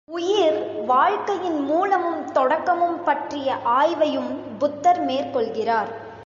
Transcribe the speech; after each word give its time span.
உயிர் 0.05 0.83
வாழ்க்கையின் 0.85 1.65
மூலமும் 1.65 2.31
தொடக்கமும் 2.31 3.03
பற்றிய 3.03 3.55
ஆய்வையும் 3.55 4.57
புத்தர் 4.57 5.05
மேற்கொள்கிறார். 5.05 5.91